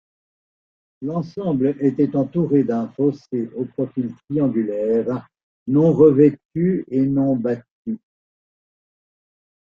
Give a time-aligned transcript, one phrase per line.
[1.03, 5.27] L'ensemble était entouré d'un fossé au profil triangulaire,
[5.67, 7.99] non revêtu et non battu.